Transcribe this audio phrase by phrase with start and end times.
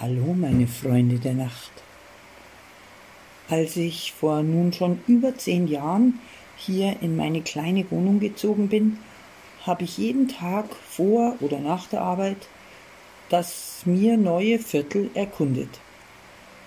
[0.00, 1.72] Hallo, meine Freunde der Nacht.
[3.48, 6.20] Als ich vor nun schon über zehn Jahren
[6.56, 8.98] hier in meine kleine Wohnung gezogen bin,
[9.66, 12.36] habe ich jeden Tag vor oder nach der Arbeit
[13.28, 15.80] das mir neue Viertel erkundet.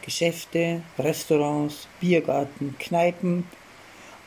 [0.02, 3.46] Geschäfte, Restaurants, Biergarten, Kneipen,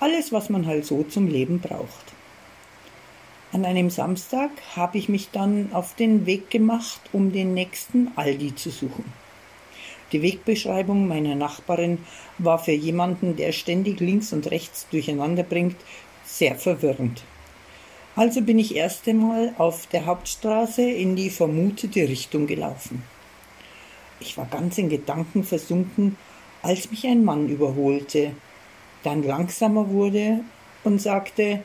[0.00, 2.13] alles, was man halt so zum Leben braucht.
[3.54, 8.56] An einem Samstag habe ich mich dann auf den Weg gemacht, um den nächsten Aldi
[8.56, 9.04] zu suchen.
[10.10, 11.98] Die Wegbeschreibung meiner Nachbarin
[12.38, 15.76] war für jemanden, der ständig links und rechts durcheinander bringt,
[16.24, 17.22] sehr verwirrend.
[18.16, 23.04] Also bin ich erst einmal auf der Hauptstraße in die vermutete Richtung gelaufen.
[24.18, 26.16] Ich war ganz in Gedanken versunken,
[26.60, 28.32] als mich ein Mann überholte,
[29.04, 30.40] dann langsamer wurde
[30.82, 31.62] und sagte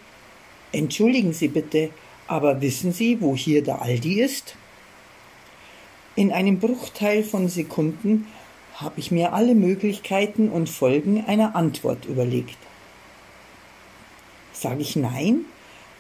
[0.72, 1.90] Entschuldigen Sie bitte,
[2.28, 4.56] aber wissen Sie, wo hier der Aldi ist?
[6.16, 8.28] In einem Bruchteil von Sekunden
[8.76, 12.58] habe ich mir alle Möglichkeiten und Folgen einer Antwort überlegt.
[14.54, 15.46] Sage ich nein,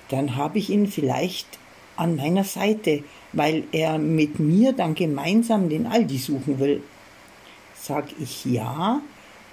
[0.10, 1.48] dann habe ich ihn vielleicht
[1.96, 6.84] an meiner Seite, weil er mit mir dann gemeinsam den Aldi suchen will.
[7.76, 9.02] Sag ich ja,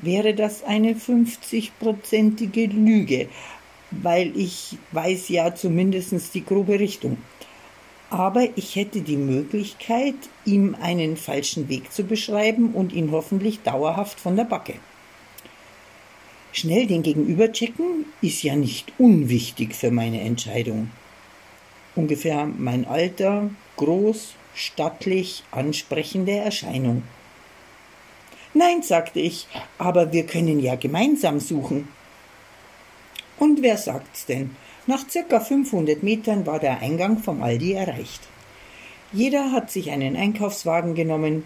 [0.00, 3.28] wäre das eine 50-prozentige Lüge,
[3.90, 7.18] weil ich weiß ja zumindest die grobe Richtung.
[8.10, 14.20] Aber ich hätte die Möglichkeit, ihm einen falschen Weg zu beschreiben und ihn hoffentlich dauerhaft
[14.20, 14.74] von der Backe.
[16.52, 20.90] Schnell den Gegenüber checken ist ja nicht unwichtig für meine Entscheidung.
[21.96, 27.02] Ungefähr mein Alter, groß, stattlich, ansprechende Erscheinung.
[28.54, 31.88] Nein, sagte ich, aber wir können ja gemeinsam suchen.
[33.38, 34.56] Und wer sagt's denn?
[34.86, 38.20] Nach circa 500 Metern war der Eingang vom Aldi erreicht.
[39.12, 41.44] Jeder hat sich einen Einkaufswagen genommen.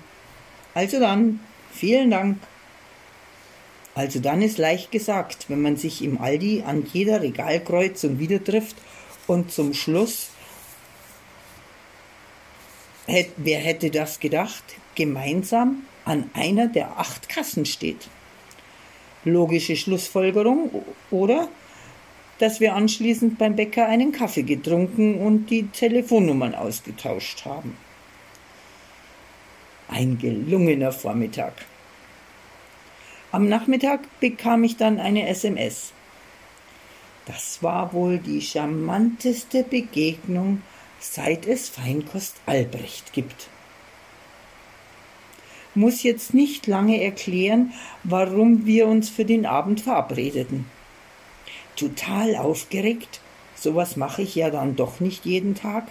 [0.75, 1.41] Also dann,
[1.73, 2.39] vielen Dank.
[3.95, 8.77] Also dann ist leicht gesagt, wenn man sich im Aldi an jeder Regalkreuzung wieder trifft
[9.27, 10.31] und zum Schluss,
[13.07, 14.63] wer hätte das gedacht,
[14.95, 18.09] gemeinsam an einer der acht Kassen steht.
[19.25, 21.49] Logische Schlussfolgerung, oder?
[22.41, 27.77] Dass wir anschließend beim Bäcker einen Kaffee getrunken und die Telefonnummern ausgetauscht haben.
[29.89, 31.53] Ein gelungener Vormittag.
[33.31, 35.93] Am Nachmittag bekam ich dann eine SMS.
[37.27, 40.63] Das war wohl die charmanteste Begegnung,
[40.99, 43.49] seit es Feinkost Albrecht gibt.
[45.75, 50.65] Muss jetzt nicht lange erklären, warum wir uns für den Abend verabredeten
[51.81, 53.21] total aufgeregt.
[53.57, 55.89] Sowas mache ich ja dann doch nicht jeden Tag.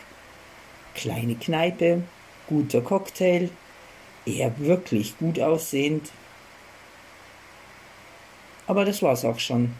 [0.95, 2.03] Kleine Kneipe,
[2.47, 3.49] guter Cocktail,
[4.25, 6.11] eher wirklich gut aussehend.
[8.67, 9.73] Aber das war's auch schon.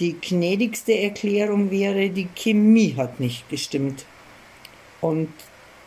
[0.00, 4.06] Die gnädigste Erklärung wäre, die Chemie hat nicht gestimmt.
[5.00, 5.28] Und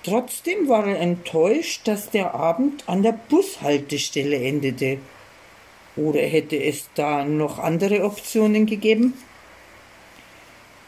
[0.03, 4.99] trotzdem war er enttäuscht, dass der Abend an der Bushaltestelle endete
[5.97, 9.13] oder hätte es da noch andere Optionen gegeben?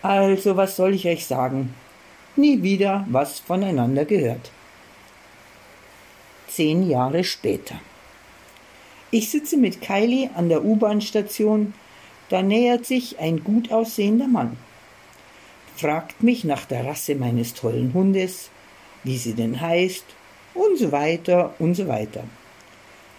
[0.01, 1.73] Also, was soll ich euch sagen?
[2.35, 4.51] Nie wieder was voneinander gehört.
[6.47, 7.79] Zehn Jahre später.
[9.11, 11.73] Ich sitze mit Kylie an der U-Bahn-Station,
[12.29, 14.55] da nähert sich ein gut aussehender Mann.
[15.75, 18.51] Fragt mich nach der Rasse meines tollen Hundes,
[19.03, 20.05] wie sie denn heißt
[20.53, 22.23] und so weiter und so weiter.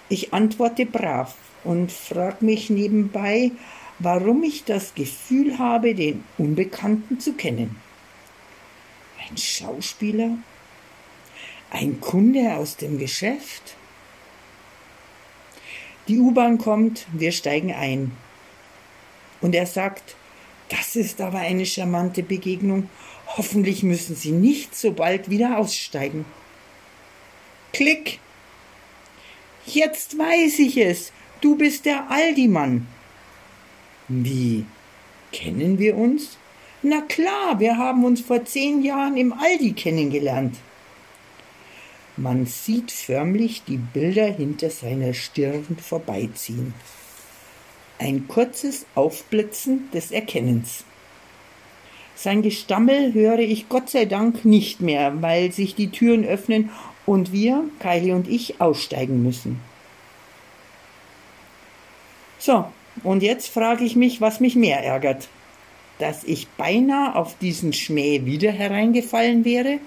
[0.08, 1.34] Ich antworte brav,
[1.64, 3.52] und frage mich nebenbei,
[3.98, 7.76] warum ich das Gefühl habe, den Unbekannten zu kennen.
[9.28, 10.38] Ein Schauspieler?
[11.70, 13.76] Ein Kunde aus dem Geschäft?
[16.08, 18.12] Die U-Bahn kommt, wir steigen ein.
[19.40, 20.16] Und er sagt,
[20.68, 22.88] das ist aber eine charmante Begegnung.
[23.36, 26.24] Hoffentlich müssen Sie nicht so bald wieder aussteigen.
[27.72, 28.18] Klick!
[29.66, 31.12] Jetzt weiß ich es.
[31.40, 32.86] Du bist der Aldi-Mann.
[34.08, 34.66] Wie?
[35.32, 36.36] Kennen wir uns?
[36.82, 40.56] Na klar, wir haben uns vor zehn Jahren im Aldi kennengelernt.
[42.16, 46.74] Man sieht förmlich die Bilder hinter seiner Stirn vorbeiziehen.
[47.98, 50.84] Ein kurzes Aufblitzen des Erkennens.
[52.14, 56.68] Sein Gestammel höre ich Gott sei Dank nicht mehr, weil sich die Türen öffnen
[57.06, 59.69] und wir, Kylie und ich, aussteigen müssen.
[62.40, 62.64] So,
[63.04, 65.28] und jetzt frage ich mich, was mich mehr ärgert.
[65.98, 69.78] Dass ich beinahe auf diesen Schmäh wieder hereingefallen wäre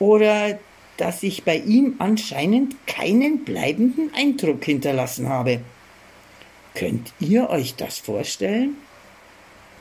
[0.00, 0.58] oder
[0.96, 5.60] dass ich bei ihm anscheinend keinen bleibenden Eindruck hinterlassen habe.
[6.74, 8.76] Könnt ihr euch das vorstellen?